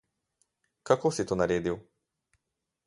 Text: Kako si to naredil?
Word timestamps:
Kako 0.87 1.11
si 1.15 1.23
to 1.29 1.39
naredil? 1.41 1.77